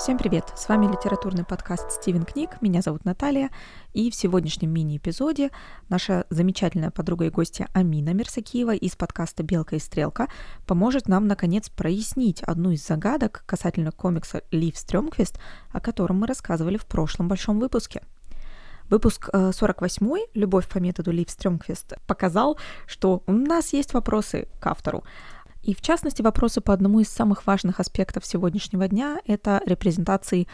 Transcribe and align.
Всем 0.00 0.16
привет! 0.16 0.50
С 0.56 0.66
вами 0.66 0.86
литературный 0.86 1.44
подкаст 1.44 1.92
«Стивен 1.92 2.24
книг». 2.24 2.52
Меня 2.62 2.80
зовут 2.80 3.04
Наталья. 3.04 3.50
И 3.92 4.10
в 4.10 4.14
сегодняшнем 4.14 4.70
мини-эпизоде 4.70 5.50
наша 5.90 6.24
замечательная 6.30 6.90
подруга 6.90 7.26
и 7.26 7.28
гостья 7.28 7.68
Амина 7.74 8.14
Мерсакиева 8.14 8.74
из 8.74 8.96
подкаста 8.96 9.42
«Белка 9.42 9.76
и 9.76 9.78
стрелка» 9.78 10.28
поможет 10.66 11.06
нам, 11.06 11.26
наконец, 11.26 11.68
прояснить 11.68 12.42
одну 12.42 12.70
из 12.70 12.86
загадок 12.86 13.42
касательно 13.44 13.92
комикса 13.92 14.42
«Лив 14.50 14.78
Стрёмквист», 14.78 15.38
о 15.70 15.80
котором 15.80 16.20
мы 16.20 16.26
рассказывали 16.26 16.78
в 16.78 16.86
прошлом 16.86 17.28
большом 17.28 17.58
выпуске. 17.58 18.00
Выпуск 18.88 19.28
48 19.32 20.06
э, 20.06 20.18
«Любовь 20.32 20.66
по 20.66 20.78
методу 20.78 21.12
Лив 21.12 21.28
Стрёмквист» 21.30 21.92
показал, 22.06 22.58
что 22.86 23.22
у 23.26 23.32
нас 23.32 23.74
есть 23.74 23.92
вопросы 23.92 24.48
к 24.60 24.66
автору. 24.66 25.04
И 25.62 25.74
в 25.74 25.80
частности 25.80 26.22
вопросы 26.22 26.60
по 26.60 26.72
одному 26.72 27.00
из 27.00 27.08
самых 27.08 27.46
важных 27.46 27.80
аспектов 27.80 28.24
сегодняшнего 28.24 28.88
дня— 28.88 29.20
это 29.26 29.60
репрезентации 29.66 30.48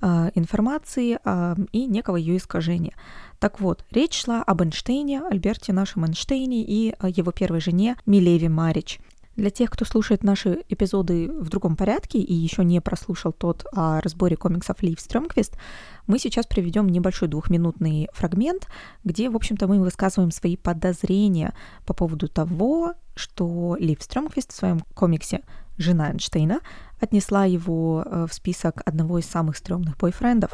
э, 0.00 0.30
информации 0.34 1.18
э, 1.22 1.56
и 1.72 1.86
некого 1.86 2.16
ее 2.16 2.36
искажения. 2.36 2.94
Так 3.38 3.60
вот, 3.60 3.84
речь 3.90 4.22
шла 4.22 4.42
об 4.42 4.62
Эйнштейне, 4.62 5.22
Альберте 5.30 5.72
нашем 5.72 6.06
Эйнштейне 6.06 6.62
и 6.64 6.94
его 7.02 7.32
первой 7.32 7.60
жене 7.60 7.96
Милеве 8.06 8.48
Марич. 8.48 8.98
Для 9.36 9.50
тех, 9.50 9.70
кто 9.70 9.84
слушает 9.84 10.24
наши 10.24 10.64
эпизоды 10.70 11.30
в 11.30 11.50
другом 11.50 11.76
порядке 11.76 12.18
и 12.18 12.32
еще 12.32 12.64
не 12.64 12.80
прослушал 12.80 13.32
тот 13.32 13.66
о 13.70 14.00
разборе 14.00 14.34
комиксов 14.34 14.82
Лив 14.82 14.98
Стрёмквист, 14.98 15.58
мы 16.06 16.18
сейчас 16.18 16.46
приведем 16.46 16.88
небольшой 16.88 17.28
двухминутный 17.28 18.08
фрагмент, 18.14 18.66
где, 19.04 19.28
в 19.28 19.36
общем-то, 19.36 19.66
мы 19.68 19.78
высказываем 19.80 20.30
свои 20.30 20.56
подозрения 20.56 21.54
по 21.84 21.92
поводу 21.92 22.28
того, 22.28 22.94
что 23.14 23.76
Лив 23.78 24.02
Стрёмквист 24.02 24.52
в 24.52 24.56
своем 24.56 24.80
комиксе 24.94 25.42
«Жена 25.76 26.12
Эйнштейна» 26.12 26.60
отнесла 26.98 27.44
его 27.44 28.04
э, 28.06 28.26
в 28.30 28.32
список 28.32 28.80
одного 28.86 29.18
из 29.18 29.26
самых 29.26 29.58
стрёмных 29.58 29.98
бойфрендов. 29.98 30.52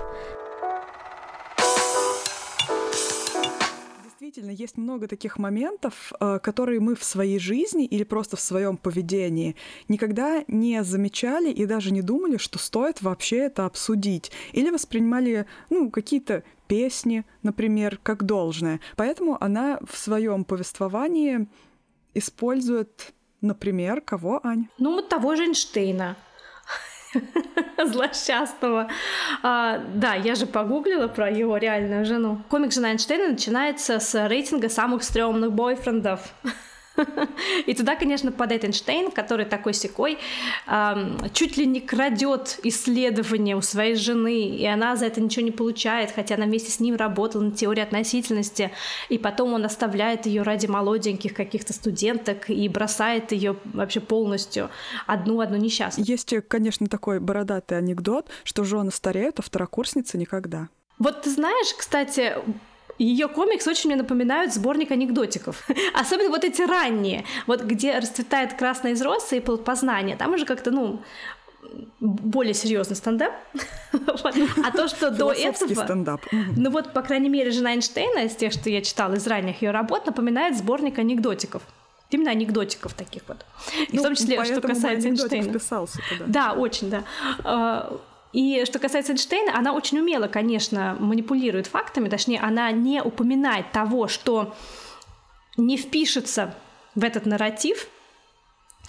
Действительно, 4.33 4.57
есть 4.57 4.79
много 4.79 5.09
таких 5.09 5.39
моментов, 5.39 6.11
э, 6.19 6.39
которые 6.43 6.81
мы 6.81 6.95
в 6.95 7.05
своей 7.05 7.39
жизни 7.39 7.85
или 7.85 8.03
просто 8.03 8.39
в 8.39 8.41
своем 8.41 8.79
поведении 8.79 9.57
никогда 9.89 10.43
не 10.49 10.83
замечали 10.85 11.51
и 11.51 11.67
даже 11.67 11.93
не 11.93 12.01
думали, 12.01 12.39
что 12.39 12.59
стоит 12.59 13.03
вообще 13.03 13.41
это 13.41 13.67
обсудить. 13.67 14.33
Или 14.55 14.71
воспринимали 14.71 15.45
ну, 15.69 15.91
какие-то 15.91 16.45
песни, 16.67 17.27
например, 17.43 17.99
как 18.03 18.25
должное. 18.25 18.81
Поэтому 18.97 19.37
она 19.39 19.79
в 19.87 19.99
своем 19.99 20.45
повествовании 20.45 21.47
использует, 22.15 23.13
например, 23.43 24.01
кого, 24.01 24.41
Ань? 24.43 24.69
Ну, 24.79 25.03
того 25.03 25.37
же 25.37 25.43
Эйнштейна. 25.45 26.17
злосчастного. 27.85 28.89
А, 29.43 29.81
да, 29.95 30.15
я 30.15 30.35
же 30.35 30.47
погуглила 30.47 31.09
про 31.09 31.31
его 31.31 31.57
реальную 31.57 32.05
жену. 32.05 32.43
Комик 32.49 32.73
«Жена 32.73 32.91
Эйнштейна» 32.93 33.29
начинается 33.29 33.99
с 33.99 34.29
рейтинга 34.29 34.69
самых 34.69 35.03
стрёмных 35.03 35.53
бойфрендов. 35.53 36.21
И 37.67 37.75
туда, 37.75 37.97
конечно, 37.97 38.33
падает 38.33 38.65
Эйнштейн, 38.65 39.11
который 39.11 39.47
такой 39.47 39.75
секой 39.75 40.19
чуть 41.33 41.57
ли 41.57 41.67
не 41.67 41.81
крадет 41.81 42.59
исследования 42.63 43.57
у 43.57 43.63
своей 43.63 43.95
жены, 43.95 44.49
и 44.49 44.67
она 44.67 44.97
за 44.97 45.07
это 45.07 45.21
ничего 45.21 45.45
не 45.45 45.51
получает, 45.51 46.11
хотя 46.11 46.35
она 46.35 46.47
вместе 46.47 46.71
с 46.71 46.81
ним 46.81 46.97
работала 46.97 47.43
на 47.43 47.53
теории 47.53 47.83
относительности, 47.83 48.71
и 49.09 49.19
потом 49.19 49.55
он 49.55 49.65
оставляет 49.65 50.27
ее 50.27 50.43
ради 50.43 50.67
молоденьких 50.67 51.35
каких-то 51.35 51.73
студенток 51.73 52.51
и 52.51 52.69
бросает 52.69 53.33
ее 53.33 53.57
вообще 53.65 54.01
полностью 54.01 54.71
одну-одну 55.07 55.57
несчастную. 55.57 56.07
Есть, 56.07 56.35
конечно, 56.49 56.87
такой 56.87 57.21
бородатый 57.21 57.79
анекдот, 57.79 58.29
что 58.45 58.65
жены 58.65 58.91
стареют, 58.91 59.39
а 59.39 59.43
второкурсницы 59.43 60.19
никогда. 60.19 60.69
Вот 60.99 61.23
ты 61.23 61.31
знаешь, 61.31 61.75
кстати, 61.77 62.35
ее 62.99 63.29
комикс 63.29 63.67
очень 63.67 63.91
мне 63.91 63.97
напоминают 63.97 64.53
сборник 64.53 64.91
анекдотиков. 64.91 65.67
Особенно 65.95 66.31
вот 66.31 66.45
эти 66.45 66.63
ранние, 66.63 67.25
вот 67.47 67.63
где 67.63 67.99
расцветает 67.99 68.55
красное 68.55 68.93
из 68.93 69.03
росы 69.03 69.39
и 69.39 69.41
познание. 69.41 70.17
Там 70.17 70.35
уже 70.35 70.45
как-то, 70.45 70.71
ну, 70.71 71.01
более 72.01 72.55
серьезный 72.55 72.97
стендап. 72.97 73.33
А 74.65 74.71
то, 74.73 74.89
что 74.89 75.11
до 75.11 75.33
этого... 75.33 75.75
стендап. 75.75 76.23
Ну 76.57 76.71
вот, 76.71 76.93
по 76.93 77.03
крайней 77.03 77.29
мере, 77.29 77.51
жена 77.51 77.75
Эйнштейна, 77.75 78.25
из 78.25 78.35
тех, 78.35 78.53
что 78.53 78.71
я 78.71 78.81
читала 78.81 79.15
из 79.15 79.27
ранних 79.27 79.63
ее 79.63 79.71
работ, 79.71 80.07
напоминает 80.07 80.57
сборник 80.57 80.99
анекдотиков. 80.99 81.63
Именно 82.11 82.31
анекдотиков 82.31 82.93
таких 82.95 83.23
вот. 83.27 83.45
И 83.89 83.97
ну, 83.97 84.01
в 84.01 84.03
том 84.03 84.15
числе, 84.15 84.43
что 84.45 84.61
касается 84.61 85.09
Эйнштейна. 85.09 85.53
Да, 86.27 86.53
очень, 86.53 86.91
да. 86.91 87.05
И 88.33 88.65
что 88.65 88.79
касается 88.79 89.13
Эйнштейна, 89.13 89.57
она 89.57 89.73
очень 89.73 89.99
умело, 89.99 90.27
конечно, 90.27 90.97
манипулирует 90.99 91.67
фактами, 91.67 92.09
точнее, 92.09 92.41
она 92.41 92.71
не 92.71 93.03
упоминает 93.03 93.73
того, 93.73 94.09
что 94.09 94.55
не 95.57 95.77
впишется 95.77 96.55
в 96.95 97.05
этот 97.05 97.27
нарратив 97.27 97.89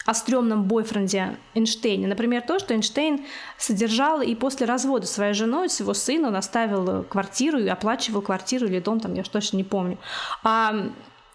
о 0.05 0.13
стрёмном 0.13 0.63
бойфренде 0.63 1.37
Эйнштейна. 1.55 2.07
Например, 2.07 2.41
то, 2.41 2.59
что 2.59 2.73
Эйнштейн 2.73 3.25
содержал 3.57 4.21
и 4.21 4.35
после 4.35 4.65
развода 4.65 5.07
своей 5.07 5.33
женой, 5.33 5.69
своего 5.69 5.93
сына, 5.93 6.29
он 6.29 6.35
оставил 6.35 7.03
квартиру 7.03 7.59
и 7.59 7.67
оплачивал 7.67 8.21
квартиру 8.21 8.65
или 8.67 8.79
дом, 8.79 8.99
там, 8.99 9.13
я 9.13 9.23
точно 9.23 9.57
не 9.57 9.63
помню. 9.63 9.97
А 10.43 10.89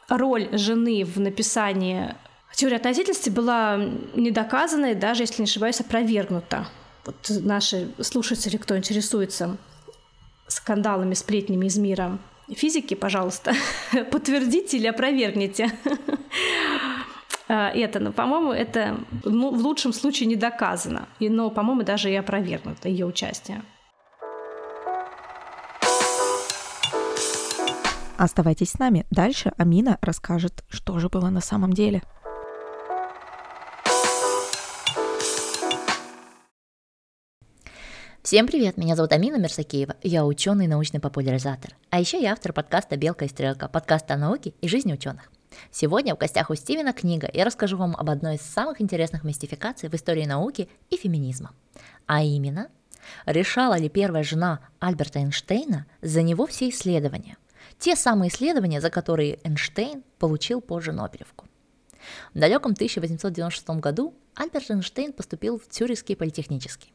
роль 0.08 0.48
жены 0.52 1.04
в 1.04 1.20
написании 1.20 2.14
теории 2.58 2.76
относительности 2.76 3.30
была 3.30 3.76
недоказана 4.16 4.86
и 4.86 4.94
даже, 4.94 5.22
если 5.22 5.42
не 5.42 5.47
ошибаюсь, 5.47 5.80
опровергнута 5.80 6.66
вот 7.08 7.30
наши 7.42 7.88
слушатели, 8.00 8.58
кто 8.58 8.76
интересуется 8.76 9.56
скандалами, 10.46 11.14
сплетнями 11.14 11.64
из 11.66 11.78
мира 11.78 12.19
физики, 12.54 12.92
пожалуйста, 12.94 13.54
подтвердите 14.10 14.76
или 14.76 14.86
опровергните 14.86 15.70
а, 17.48 17.70
это. 17.70 17.98
Но, 17.98 18.12
по-моему, 18.12 18.52
это 18.52 19.00
ну, 19.24 19.54
в 19.54 19.60
лучшем 19.60 19.94
случае 19.94 20.26
не 20.26 20.36
доказано. 20.36 21.08
И, 21.18 21.30
но, 21.30 21.50
по-моему, 21.50 21.82
даже 21.82 22.10
и 22.10 22.14
опровергнуто 22.14 22.91
ее 22.91 23.06
участие. 23.06 23.62
Оставайтесь 28.18 28.72
с 28.72 28.78
нами. 28.78 29.06
Дальше 29.10 29.52
Амина 29.56 29.97
расскажет, 30.02 30.62
что 30.68 30.98
же 30.98 31.08
было 31.08 31.30
на 31.30 31.41
самом 31.41 31.72
деле. 31.72 32.02
Всем 38.28 38.47
привет, 38.47 38.77
меня 38.77 38.94
зовут 38.94 39.12
Амина 39.12 39.37
Мерсакеева, 39.37 39.97
я 40.03 40.27
ученый 40.27 40.66
и 40.66 40.69
научный 40.69 41.00
популяризатор. 41.00 41.75
А 41.89 41.99
еще 41.99 42.21
я 42.21 42.33
автор 42.33 42.53
подкаста 42.53 42.99
«Белка 42.99 43.25
и 43.25 43.28
стрелка», 43.28 43.69
подкаста 43.69 44.12
о 44.12 44.16
науке 44.19 44.53
и 44.61 44.69
жизни 44.69 44.93
ученых. 44.93 45.33
Сегодня 45.71 46.15
в 46.15 46.19
гостях 46.19 46.50
у 46.50 46.55
Стивена 46.55 46.93
книга, 46.93 47.31
я 47.33 47.47
расскажу 47.47 47.78
вам 47.78 47.97
об 47.97 48.11
одной 48.11 48.34
из 48.34 48.43
самых 48.43 48.83
интересных 48.83 49.25
мистификаций 49.25 49.89
в 49.89 49.94
истории 49.94 50.27
науки 50.27 50.69
и 50.91 50.99
феминизма. 50.99 51.55
А 52.05 52.22
именно, 52.22 52.69
решала 53.25 53.78
ли 53.78 53.89
первая 53.89 54.25
жена 54.25 54.60
Альберта 54.78 55.21
Эйнштейна 55.21 55.87
за 56.03 56.21
него 56.21 56.47
все 56.47 56.69
исследования? 56.69 57.39
Те 57.78 57.97
самые 57.97 58.28
исследования, 58.28 58.83
за 58.83 58.91
которые 58.91 59.39
Эйнштейн 59.43 60.05
получил 60.19 60.60
позже 60.60 60.93
Нобелевку. 60.93 61.47
В 62.34 62.39
далеком 62.39 62.72
1896 62.72 63.81
году 63.81 64.15
Альберт 64.34 64.71
Эйнштейн 64.71 65.15
поступил 65.15 65.59
в 65.59 65.66
Цюрихский 65.66 66.15
политехнический. 66.15 66.93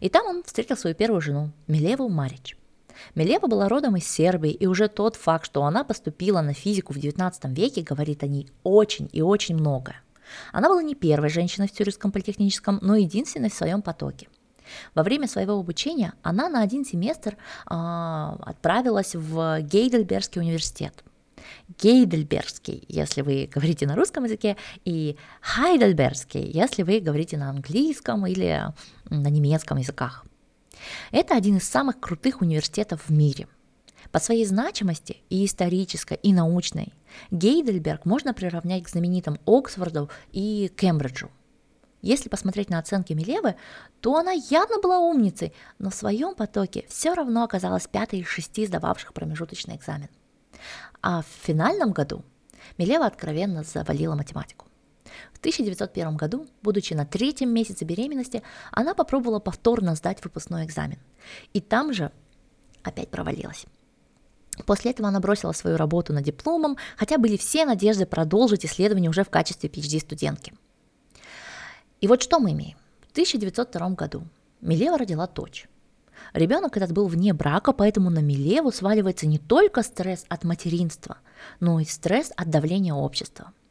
И 0.00 0.08
там 0.08 0.26
он 0.26 0.42
встретил 0.42 0.76
свою 0.76 0.94
первую 0.94 1.20
жену, 1.20 1.50
Милеву 1.66 2.08
Марич. 2.08 2.56
Милева 3.14 3.46
была 3.46 3.68
родом 3.68 3.96
из 3.96 4.06
Сербии, 4.06 4.50
и 4.50 4.66
уже 4.66 4.88
тот 4.88 5.16
факт, 5.16 5.46
что 5.46 5.64
она 5.64 5.84
поступила 5.84 6.40
на 6.40 6.54
физику 6.54 6.92
в 6.92 6.96
XIX 6.96 7.32
веке, 7.54 7.82
говорит 7.82 8.22
о 8.22 8.26
ней 8.26 8.50
очень 8.62 9.08
и 9.12 9.22
очень 9.22 9.56
много. 9.56 9.96
Она 10.52 10.68
была 10.68 10.82
не 10.82 10.94
первой 10.94 11.28
женщиной 11.28 11.68
в 11.68 11.72
Цюрихском 11.72 12.12
политехническом, 12.12 12.78
но 12.82 12.96
единственной 12.96 13.50
в 13.50 13.54
своем 13.54 13.82
потоке. 13.82 14.28
Во 14.94 15.02
время 15.02 15.26
своего 15.26 15.54
обучения 15.54 16.14
она 16.22 16.48
на 16.48 16.62
один 16.62 16.84
семестр 16.84 17.34
э, 17.34 17.36
отправилась 17.70 19.14
в 19.14 19.60
Гейдельбергский 19.60 20.40
университет– 20.40 21.04
Гейдельбергский, 21.80 22.84
если 22.88 23.22
вы 23.22 23.48
говорите 23.52 23.86
на 23.86 23.96
русском 23.96 24.24
языке, 24.24 24.56
и 24.84 25.16
Хайдельбергский, 25.40 26.50
если 26.50 26.82
вы 26.82 27.00
говорите 27.00 27.36
на 27.36 27.50
английском 27.50 28.26
или 28.26 28.72
на 29.10 29.28
немецком 29.28 29.78
языках. 29.78 30.24
Это 31.10 31.36
один 31.36 31.56
из 31.56 31.68
самых 31.68 32.00
крутых 32.00 32.40
университетов 32.40 33.08
в 33.08 33.12
мире. 33.12 33.46
По 34.10 34.18
своей 34.18 34.44
значимости 34.44 35.18
и 35.30 35.44
исторической, 35.46 36.18
и 36.22 36.32
научной 36.32 36.92
Гейдельберг 37.30 38.04
можно 38.04 38.34
приравнять 38.34 38.84
к 38.84 38.88
знаменитым 38.88 39.38
Оксфорду 39.46 40.10
и 40.32 40.70
Кембриджу. 40.76 41.30
Если 42.02 42.28
посмотреть 42.28 42.68
на 42.68 42.80
оценки 42.80 43.12
Милевы, 43.12 43.54
то 44.00 44.16
она 44.16 44.32
явно 44.32 44.80
была 44.80 44.98
умницей, 44.98 45.54
но 45.78 45.90
в 45.90 45.94
своем 45.94 46.34
потоке 46.34 46.84
все 46.88 47.14
равно 47.14 47.44
оказалась 47.44 47.86
пятой 47.86 48.18
из 48.18 48.26
шести 48.26 48.66
сдававших 48.66 49.14
промежуточный 49.14 49.76
экзамен. 49.76 50.08
А 51.00 51.22
в 51.22 51.26
финальном 51.26 51.92
году 51.92 52.24
Милева 52.78 53.06
откровенно 53.06 53.62
завалила 53.62 54.14
математику. 54.14 54.66
В 55.32 55.38
1901 55.38 56.16
году, 56.16 56.46
будучи 56.62 56.94
на 56.94 57.04
третьем 57.04 57.50
месяце 57.50 57.84
беременности, 57.84 58.42
она 58.70 58.94
попробовала 58.94 59.40
повторно 59.40 59.94
сдать 59.94 60.22
выпускной 60.24 60.64
экзамен. 60.64 60.98
И 61.52 61.60
там 61.60 61.92
же 61.92 62.12
опять 62.82 63.10
провалилась. 63.10 63.66
После 64.66 64.90
этого 64.90 65.08
она 65.08 65.20
бросила 65.20 65.52
свою 65.52 65.76
работу 65.76 66.12
над 66.12 66.24
дипломом, 66.24 66.76
хотя 66.96 67.18
были 67.18 67.36
все 67.36 67.64
надежды 67.64 68.06
продолжить 68.06 68.64
исследование 68.64 69.10
уже 69.10 69.24
в 69.24 69.30
качестве 69.30 69.68
PhD-студентки. 69.68 70.54
И 72.00 72.08
вот 72.08 72.22
что 72.22 72.38
мы 72.38 72.52
имеем. 72.52 72.76
В 73.08 73.12
1902 73.12 73.90
году 73.90 74.24
Милева 74.60 74.98
родила 74.98 75.26
дочь. 75.26 75.68
Ребенок 76.32 76.76
этот 76.76 76.92
был 76.92 77.06
вне 77.06 77.32
брака, 77.32 77.72
поэтому 77.72 78.10
на 78.10 78.20
Милеву 78.20 78.70
сваливается 78.70 79.26
не 79.26 79.38
только 79.38 79.82
стресс 79.82 80.24
от 80.28 80.44
материнства, 80.44 81.18
но 81.60 81.80
и 81.80 81.84
стресс 81.84 82.32
от 82.36 82.50
давления 82.50 82.94
общества– 82.94 83.52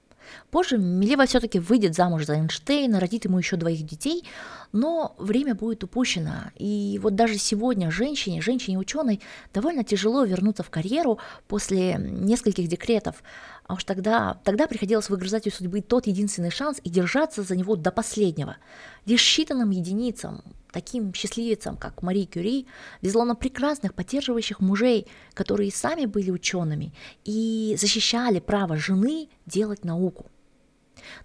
Позже 0.50 0.78
Милева 0.78 1.26
все-таки 1.26 1.60
выйдет 1.60 1.96
замуж 1.96 2.26
за 2.26 2.36
Эйнштейна, 2.36 3.00
родит 3.00 3.26
ему 3.26 3.38
еще 3.38 3.56
двоих 3.56 3.86
детей, 3.86 4.24
но 4.72 5.16
время 5.18 5.56
будет 5.56 5.84
упущено. 5.84 6.52
И 6.56 7.00
вот 7.02 7.16
даже 7.16 7.38
сегодня 7.38 7.92
женщине, 7.92 8.42
женщине-ученой, 8.42 9.22
довольно 9.54 9.84
тяжело 9.84 10.24
вернуться 10.24 10.64
в 10.64 10.70
карьеру 10.70 11.20
после 11.48 11.96
нескольких 11.98 12.68
декретов. 12.68 13.24
А 13.68 13.76
уж 13.76 13.84
тогда, 13.84 14.40
тогда 14.44 14.68
приходилось 14.68 15.10
выгрызать 15.10 15.48
у 15.48 15.52
судьбы 15.52 15.82
тот 15.82 16.08
единственный 16.08 16.52
шанс 16.52 16.80
и 16.84 16.90
держаться 16.90 17.44
за 17.44 17.56
него 17.56 17.76
до 17.76 17.92
последнего. 17.92 18.58
Лишь 19.06 19.22
считанным 19.22 19.72
единицам, 19.72 20.44
таким 20.72 21.14
счастливицам, 21.14 21.78
как 21.78 22.02
Мари 22.02 22.26
Кюри, 22.26 22.68
везло 23.02 23.26
на 23.26 23.36
прекрасных, 23.36 23.94
поддерживающих 23.94 24.60
мужей, 24.60 25.08
которые 25.34 25.72
сами 25.72 26.06
были 26.06 26.32
учеными 26.32 26.94
и 27.24 27.76
защищали 27.80 28.40
право 28.40 28.78
жены 28.78 29.30
делать 29.46 29.86
науку. 29.86 30.26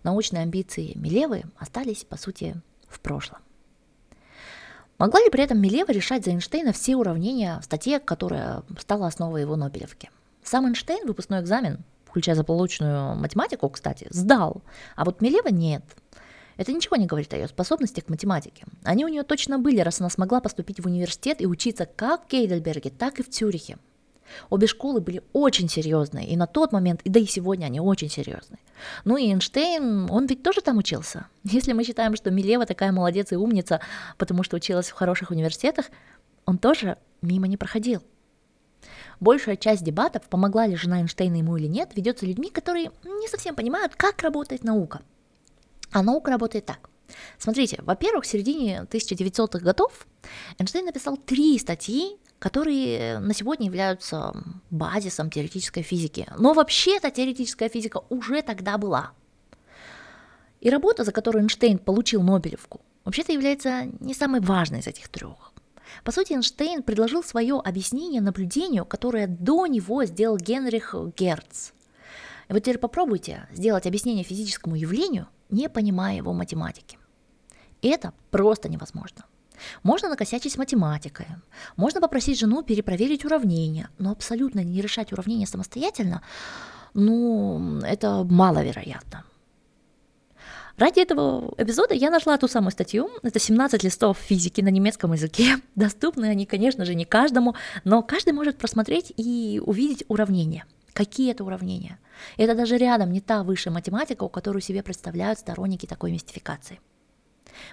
Научные 0.03 0.43
амбиции 0.43 0.93
Милевы 0.95 1.45
остались, 1.59 2.05
по 2.05 2.17
сути, 2.17 2.61
в 2.89 3.01
прошлом. 3.01 3.39
Могла 4.99 5.21
ли 5.21 5.29
при 5.31 5.45
этом 5.45 5.61
Милева 5.61 5.93
решать 5.93 6.25
за 6.25 6.31
Эйнштейна 6.31 6.73
все 6.73 6.97
уравнения 6.97 7.59
в 7.61 7.65
статье, 7.65 8.01
которая 8.01 8.63
стала 8.79 9.07
основой 9.07 9.43
его 9.43 9.57
Нобелевки? 9.57 10.11
Сам 10.43 10.67
Эйнштейн 10.67 11.07
выпускной 11.07 11.41
экзамен, 11.41 11.85
включая 12.07 12.35
заполученную 12.35 13.15
математику, 13.17 13.69
кстати, 13.69 14.07
сдал, 14.11 14.63
а 14.95 15.05
вот 15.05 15.21
Милева 15.21 15.49
нет– 15.49 15.85
это 16.57 16.73
ничего 16.73 16.97
не 16.97 17.07
говорит 17.07 17.33
о 17.35 17.37
ее 17.37 17.49
способностях 17.49 18.07
к 18.07 18.09
математике. 18.09 18.65
Они 18.83 19.05
у 19.05 19.09
нее 19.09 19.23
точно 19.23 19.59
были, 19.59 19.81
раз 19.81 20.01
она 20.01 20.09
смогла 20.09 20.41
поступить 20.41 20.81
в 20.81 20.87
университет 20.87 21.41
и 21.41 21.47
учиться 21.47 21.87
как 21.87 22.25
в 22.25 22.27
Кейдельберге, 22.29 22.91
так 22.91 23.21
и 23.21 23.23
в 23.23 23.29
Цюрихе. 23.29 23.79
Обе 24.51 24.67
школы 24.67 25.01
были 25.01 25.23
очень 25.33 25.69
серьезные, 25.69 26.27
и 26.27 26.37
на 26.37 26.47
тот 26.47 26.73
момент, 26.73 27.01
и 27.05 27.11
да 27.11 27.21
и 27.21 27.27
сегодня 27.27 27.67
они 27.67 27.79
очень 27.79 28.11
серьезные. 28.11 28.59
Ну 29.05 29.17
и 29.17 29.27
Эйнштейн, 29.27 30.11
он 30.11 30.27
ведь 30.27 30.43
тоже 30.43 30.63
там 30.63 30.79
учился. 30.79 31.27
Если 31.45 31.73
мы 31.73 31.85
считаем, 31.85 32.17
что 32.17 32.31
Милева 32.31 32.67
такая 32.67 32.91
молодец 32.91 33.33
и 33.33 33.37
умница, 33.37 33.81
потому 34.19 34.43
что 34.43 34.57
училась 34.57 34.89
в 34.89 34.95
хороших 34.95 35.31
университетах, 35.31 35.87
он 36.45 36.59
тоже 36.59 36.97
мимо 37.23 37.47
не 37.47 37.57
проходил. 37.57 38.03
Большая 39.21 39.57
часть 39.57 39.85
дебатов, 39.85 40.23
помогла 40.29 40.67
ли 40.67 40.77
жена 40.77 41.01
Эйнштейна 41.01 41.37
ему 41.37 41.57
или 41.57 41.67
нет, 41.67 41.91
ведется 41.95 42.27
людьми, 42.27 42.51
которые 42.51 42.91
не 43.05 43.29
совсем 43.29 43.55
понимают, 43.55 43.95
как 43.95 44.23
работает 44.23 44.65
наука– 44.65 45.03
а 45.97 46.03
наука 46.03 46.31
работает 46.31 46.67
так. 46.67 46.91
Смотрите, 47.39 47.79
во-первых, 47.81 48.25
в 48.25 48.27
середине 48.27 48.87
1900-х 48.91 49.61
годов 49.61 50.07
Эйнштейн 50.59 50.85
написал 50.85 51.17
три 51.17 51.59
статьи, 51.59 52.19
которые 52.39 53.19
на 53.19 53.33
сегодня 53.33 53.65
являются 53.65 54.35
базисом 54.69 55.31
теоретической 55.31 55.83
физики. 55.83 56.27
Но 56.37 56.53
вообще-то 56.53 57.11
теоретическая 57.11 57.71
физика 57.71 58.03
уже 58.11 58.43
тогда 58.43 58.77
была. 58.77 59.13
И 60.61 60.69
работа, 60.69 61.03
за 61.03 61.13
которую 61.13 61.45
Эйнштейн 61.45 61.79
получил 61.79 62.23
Нобелевку, 62.23 62.83
вообще-то 63.07 63.33
является 63.33 63.85
не 64.01 64.13
самой 64.13 64.43
важной 64.43 64.81
из 64.81 64.87
этих 64.87 65.09
трех. 65.09 65.55
По 66.05 66.13
сути, 66.13 66.35
Эйнштейн 66.35 66.83
предложил 66.83 67.23
свое 67.23 67.59
объяснение 67.59 68.21
наблюдению, 68.21 68.85
которое 68.85 69.29
до 69.29 69.67
него 69.67 70.05
сделал 70.05 70.37
Генрих 70.37 70.95
Герц. 71.17 71.71
И 72.49 72.53
вот 72.53 72.59
теперь 72.59 72.77
попробуйте 72.77 73.49
сделать 73.51 73.87
объяснение 73.87 74.25
физическому 74.25 74.77
явлению, 74.77 75.29
не 75.51 75.69
понимая 75.69 76.17
его 76.17 76.33
математики. 76.33 76.99
Это 77.83 78.13
просто 78.31 78.69
невозможно. 78.69 79.25
Можно 79.83 80.11
накосячить 80.11 80.53
с 80.53 80.59
математикой, 80.59 81.27
можно 81.77 82.01
попросить 82.01 82.39
жену 82.39 82.63
перепроверить 82.63 83.25
уравнения, 83.25 83.89
но 83.99 84.11
абсолютно 84.11 84.63
не 84.63 84.83
решать 84.83 85.13
уравнения 85.13 85.47
самостоятельно, 85.47 86.23
ну, 86.93 87.81
это 87.81 88.25
маловероятно. 88.25 89.25
Ради 90.77 91.01
этого 91.01 91.55
эпизода 91.57 91.95
я 91.95 92.11
нашла 92.11 92.37
ту 92.37 92.49
самую 92.49 92.71
статью. 92.71 93.09
Это 93.23 93.39
17 93.39 93.83
листов 93.83 94.19
физики 94.19 94.61
на 94.61 94.69
немецком 94.69 95.15
языке. 95.15 95.57
Доступны 95.75 96.27
они, 96.27 96.45
конечно 96.45 96.85
же, 96.85 96.95
не 96.95 97.07
каждому, 97.07 97.55
но 97.85 98.03
каждый 98.03 98.35
может 98.35 98.59
просмотреть 98.59 99.11
и 99.17 99.61
увидеть 99.65 100.05
уравнения– 100.09 100.67
Какие 100.97 101.33
это 101.33 101.45
уравнения? 101.45 101.99
Это 102.39 102.55
даже 102.55 102.79
рядом 102.79 103.13
не 103.13 103.21
та 103.21 103.43
высшая 103.43 103.69
математика, 103.69 104.23
у 104.23 104.31
которую 104.31 104.63
себе 104.63 104.83
представляют 104.83 105.39
сторонники 105.39 105.85
такой 105.85 106.11
мистификации. 106.11 106.81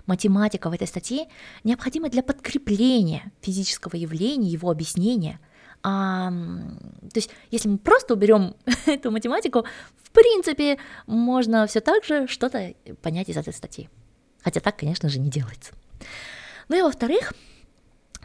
Математика 0.07 0.69
в 0.69 0.73
этой 0.73 0.87
статье 0.87 1.27
необходима 1.63 2.09
для 2.09 2.21
подкрепления 2.21 3.31
физического 3.39 3.95
явления, 3.95 4.49
его 4.49 4.69
объяснения. 4.69 5.39
А, 5.83 6.31
то 6.31 7.15
есть, 7.15 7.29
если 7.49 7.69
мы 7.69 7.77
просто 7.77 8.13
уберем 8.13 8.57
эту 8.87 9.09
математику, 9.09 9.63
в 10.03 10.11
принципе, 10.11 10.77
можно 11.07 11.65
все 11.65 11.79
так 11.79 12.03
же 12.03 12.27
что-то 12.27 12.73
понять 13.01 13.29
из 13.29 13.37
этой 13.37 13.53
статьи. 13.53 13.87
Хотя 14.41 14.59
так, 14.59 14.77
конечно 14.77 15.07
же, 15.07 15.21
не 15.21 15.29
делается. 15.29 15.71
Ну 16.67 16.77
и 16.77 16.81
во-вторых, 16.81 17.33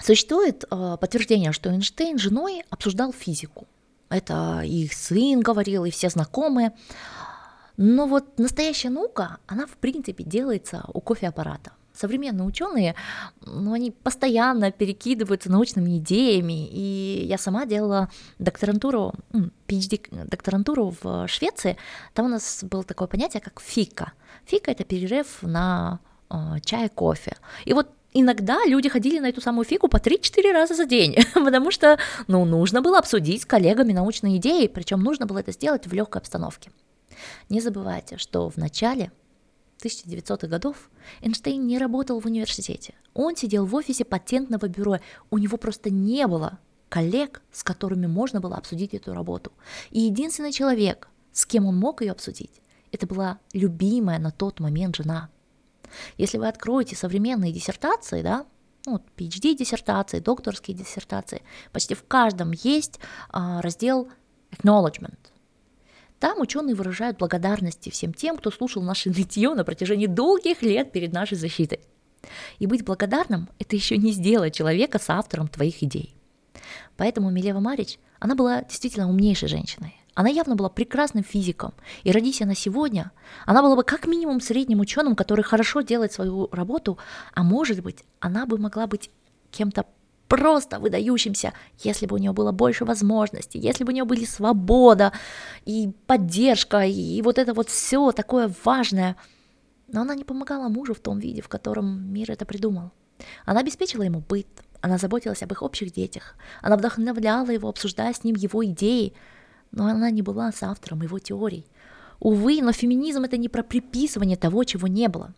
существует 0.03 0.65
э, 0.65 0.97
подтверждение, 1.01 1.53
что 1.53 1.71
Эйнштейн 1.71 2.19
с 2.19 2.23
женой 2.23 2.65
обсуждал 2.69 3.13
физику. 3.13 3.69
Это 4.11 4.63
их 4.63 4.93
сын 4.93 5.41
говорил, 5.41 5.85
и 5.85 5.91
все 5.91 6.09
знакомые. 6.09 6.73
Но 7.77 8.07
вот 8.07 8.39
настоящая 8.39 8.91
наука, 8.91 9.39
она 9.47 9.67
в 9.67 9.77
принципе 9.77 10.25
делается 10.25 10.85
у 10.93 11.01
кофеаппарата. 11.01 11.73
Современные 11.95 12.47
ученые, 12.47 12.95
ну, 13.41 13.73
они 13.73 13.91
постоянно 13.91 14.71
перекидываются 14.71 15.51
научными 15.51 15.99
идеями, 15.99 16.69
и 16.71 17.25
я 17.27 17.39
сама 17.39 17.67
делала 17.67 18.09
докторантуру, 18.39 19.15
PhD 19.67 20.27
докторантуру 20.27 20.95
в 21.03 21.27
Швеции, 21.27 21.77
там 22.15 22.27
у 22.27 22.29
нас 22.29 22.63
было 22.63 22.85
такое 22.85 23.09
понятие, 23.09 23.41
как 23.41 23.61
фика. 23.61 24.13
Фика— 24.45 24.71
это 24.73 24.85
перерыв 24.85 25.43
на 25.43 25.99
э, 26.31 26.61
чай, 26.65 26.89
кофе. 26.89 27.37
И 27.65 27.73
вот 27.73 27.89
иногда 28.21 28.65
люди 28.67 28.89
ходили 28.89 29.19
на 29.19 29.29
эту 29.29 29.41
самую 29.41 29.65
фику 29.65 29.89
по 29.89 29.97
3-4 29.97 30.53
раза 30.53 30.75
за 30.75 30.87
день, 30.87 31.17
потому 31.35 31.71
что, 31.71 31.99
ну, 32.27 32.45
нужно 32.45 32.83
было 32.83 32.99
обсудить 32.99 33.43
с 33.43 33.47
коллегами 33.47 33.93
научные 33.93 34.37
идеи, 34.39 34.67
причем 34.67 35.01
нужно 35.01 35.27
было 35.27 35.39
это 35.39 35.53
сделать 35.53 35.87
в 35.87 35.93
легкой 35.93 36.19
обстановке. 36.19 36.71
Не 37.49 37.61
забывайте, 37.61 38.17
что 38.17 38.49
в 38.49 38.57
начале 38.57 39.11
1900-х 39.83 40.47
годов 40.47 40.91
Эйнштейн 41.23 41.67
не 41.67 41.79
работал 41.79 42.21
в 42.21 42.27
университете. 42.27 42.95
Он 43.15 43.37
сидел 43.37 43.67
в 43.67 43.75
офисе 43.75 44.05
патентного 44.05 44.69
бюро. 44.69 44.99
У 45.31 45.39
него 45.39 45.57
просто 45.57 45.91
не 45.91 46.27
было 46.27 46.59
коллег, 46.89 47.43
с 47.53 47.63
которыми 47.63 48.07
можно 48.07 48.41
было 48.41 48.57
обсудить 48.57 48.95
эту 48.95 49.15
работу. 49.15 49.53
И 49.91 50.01
единственный 50.01 50.53
человек, 50.53 51.09
с 51.33 51.47
кем 51.47 51.67
он 51.67 51.77
мог 51.77 52.03
ее 52.03 52.13
обсудить, 52.13 52.61
это 52.93 53.07
была 53.07 53.39
любимая 53.53 54.19
на 54.19 54.31
тот 54.31 54.61
момент 54.61 54.97
жена– 54.97 55.29
если 56.17 56.39
вы 56.39 56.49
откроете 56.49 56.97
современные 56.97 57.53
диссертации, 57.53 58.23
да, 58.23 58.47
ну, 58.87 59.03
PhD-диссертации, 59.17 60.21
докторские 60.21 60.77
диссертации, 60.77 61.43
почти 61.73 61.95
в 61.95 62.05
каждом 62.05 62.53
есть 62.53 63.01
а, 63.31 63.61
раздел 63.61 64.09
acknowledgement. 64.51 65.19
Там 66.19 66.41
ученые 66.41 66.75
выражают 66.75 67.19
благодарности 67.19 67.91
всем 67.91 68.13
тем, 68.13 68.37
кто 68.37 68.51
слушал 68.51 68.83
наше 68.83 69.11
нытье 69.17 69.55
на 69.55 69.65
протяжении 69.65 70.07
долгих 70.07 70.63
лет 70.63 70.93
перед 70.93 71.13
нашей 71.13 71.37
защитой. 71.37 71.81
И 72.59 72.67
быть 72.67 72.85
благодарным– 72.85 73.49
это 73.59 73.77
еще 73.77 73.97
не 73.97 74.11
сделать 74.13 74.55
человека 74.55 74.99
с 74.99 75.09
автором 75.09 75.49
твоих 75.49 75.83
идей. 75.83 76.15
Поэтому 76.97 77.31
Милева 77.31 77.61
Марич, 77.61 77.99
она 78.19 78.35
была 78.35 78.63
действительно 78.63 79.09
умнейшей 79.09 79.49
женщиной. 79.49 79.95
Она 80.19 80.31
явно 80.31 80.57
была 80.57 80.69
прекрасным 80.69 81.23
физиком. 81.23 81.75
И 82.03 82.11
родись 82.11 82.43
она 82.43 82.57
сегодня, 82.57 83.13
она 83.47 83.63
была 83.63 83.77
бы 83.77 83.85
как 83.85 84.09
минимум 84.09 84.41
средним 84.41 84.81
ученым, 84.81 85.15
который 85.15 85.45
хорошо 85.45 85.83
делает 85.83 86.13
свою 86.13 86.49
работу, 86.51 86.99
а 87.35 87.45
может 87.45 87.85
быть, 87.85 87.99
она 88.19 88.45
бы 88.45 88.59
могла 88.59 88.89
быть 88.89 89.11
кем-то 89.53 89.87
просто 90.27 90.81
выдающимся, 90.81 91.53
если 91.85 92.07
бы 92.07 92.17
у 92.17 92.19
нее 92.19 92.33
было 92.33 92.51
больше 92.51 92.85
возможностей, 92.85 93.61
если 93.61 93.85
бы 93.85 93.93
у 93.93 93.95
нее 93.95 94.05
были 94.05 94.25
свобода 94.25 95.13
и 95.65 95.93
поддержка, 96.09 96.85
и 96.85 97.23
вот 97.23 97.39
это 97.39 97.55
вот 97.55 97.69
все 97.69 98.11
такое 98.11 98.53
важное. 98.65 99.15
Но 99.87 100.01
она 100.01 100.17
не 100.17 100.25
помогала 100.25 100.69
мужу 100.69 100.95
в 100.95 100.99
том 100.99 101.21
виде, 101.21 101.43
в 101.43 101.49
котором 101.49 102.13
мир 102.13 102.33
это 102.33 102.45
придумал. 102.45 102.91
Она 103.45 103.61
обеспечила 103.61 104.03
ему 104.03 104.25
быт, 104.29 104.49
она 104.81 104.99
заботилась 104.99 105.45
об 105.45 105.53
их 105.53 105.63
общих 105.63 105.93
детях, 105.93 106.35
она 106.61 106.77
вдохновляла 106.77 107.51
его, 107.51 107.69
обсуждая 107.69 108.13
с 108.13 108.25
ним 108.25 108.35
его 108.35 108.65
идеи, 108.65 109.15
но 109.71 109.87
она 109.87 110.11
не 110.11 110.23
была 110.23 110.53
с 110.53 110.63
автором 110.63 111.03
его 111.03 111.19
теорий. 111.19 111.67
Увы, 112.21 112.61
но 112.63 112.73
феминизм 112.73 113.25
это 113.25 113.37
не 113.37 113.49
про 113.49 113.63
приписывание 113.63 114.37
того, 114.37 114.65
чего 114.65 114.87
не 114.89 115.09
было. 115.09 115.35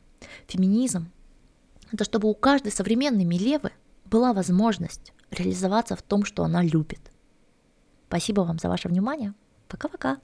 Феминизм— 0.47 1.11
это 1.93 2.05
чтобы 2.05 2.29
у 2.29 2.35
каждой 2.35 2.73
современной 2.73 3.25
Милевы 3.25 3.73
была 4.05 4.33
возможность 4.33 5.13
реализоваться 5.31 5.97
в 5.97 6.03
том, 6.03 6.25
что 6.25 6.45
она 6.45 6.63
любит. 6.63 7.01
Спасибо 8.09 8.41
вам 8.43 8.59
за 8.59 8.69
ваше 8.69 8.89
внимание. 8.89 9.35
Пока-пока. 9.69 10.19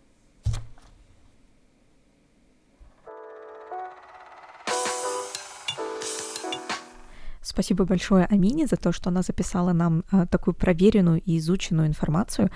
Спасибо 7.56 7.86
большое 7.86 8.26
Амине 8.26 8.66
за 8.66 8.76
то, 8.76 8.92
что 8.92 9.08
она 9.08 9.22
записала 9.22 9.72
нам 9.72 10.04
а, 10.10 10.26
такую 10.26 10.52
проверенную 10.52 11.22
и 11.22 11.38
изученную 11.38 11.88
информацию. 11.88 12.50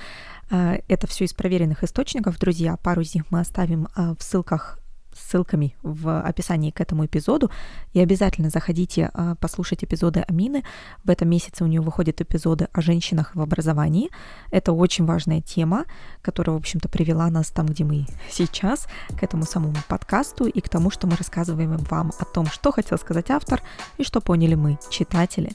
А, 0.50 0.76
это 0.88 1.06
все 1.06 1.24
из 1.24 1.32
проверенных 1.32 1.82
источников, 1.82 2.38
друзья. 2.38 2.76
Пару 2.76 3.00
из 3.00 3.14
них 3.14 3.24
мы 3.30 3.40
оставим 3.40 3.88
а, 3.94 4.14
в 4.14 4.22
ссылках 4.22 4.78
ссылками 5.20 5.76
в 5.82 6.20
описании 6.20 6.70
к 6.70 6.80
этому 6.80 7.06
эпизоду. 7.06 7.50
И 7.92 8.00
обязательно 8.00 8.50
заходите 8.50 9.10
а, 9.12 9.34
послушать 9.36 9.84
эпизоды 9.84 10.20
Амины. 10.20 10.64
В 11.04 11.10
этом 11.10 11.28
месяце 11.28 11.64
у 11.64 11.66
нее 11.66 11.80
выходят 11.80 12.20
эпизоды 12.20 12.68
о 12.72 12.80
женщинах 12.80 13.34
в 13.34 13.40
образовании. 13.40 14.10
Это 14.50 14.72
очень 14.72 15.04
важная 15.04 15.40
тема, 15.40 15.84
которая, 16.22 16.56
в 16.56 16.60
общем-то, 16.60 16.88
привела 16.88 17.28
нас 17.30 17.50
там, 17.50 17.66
где 17.66 17.84
мы 17.84 18.06
сейчас, 18.30 18.86
к 19.18 19.22
этому 19.22 19.44
самому 19.44 19.76
подкасту 19.88 20.46
и 20.46 20.60
к 20.60 20.68
тому, 20.68 20.90
что 20.90 21.06
мы 21.06 21.16
рассказываем 21.16 21.76
вам 21.76 22.12
о 22.18 22.24
том, 22.24 22.46
что 22.46 22.72
хотел 22.72 22.98
сказать 22.98 23.30
автор 23.30 23.62
и 23.98 24.04
что 24.04 24.20
поняли 24.20 24.54
мы, 24.54 24.78
читатели. 24.90 25.52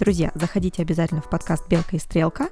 Друзья, 0.00 0.32
заходите 0.34 0.80
обязательно 0.80 1.20
в 1.20 1.28
подкаст 1.28 1.68
«Белка 1.68 1.96
и 1.96 1.98
стрелка», 1.98 2.48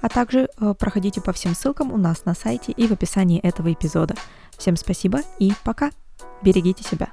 а 0.00 0.08
также 0.08 0.48
э, 0.56 0.74
проходите 0.78 1.20
по 1.20 1.32
всем 1.32 1.52
ссылкам 1.52 1.92
у 1.92 1.96
нас 1.96 2.24
на 2.24 2.34
сайте 2.34 2.70
и 2.70 2.86
в 2.86 2.92
описании 2.92 3.40
этого 3.40 3.72
эпизода. 3.72 4.14
Всем 4.56 4.76
спасибо 4.76 5.18
и 5.40 5.52
пока! 5.64 5.90
Берегите 6.42 6.82
себя! 6.82 7.12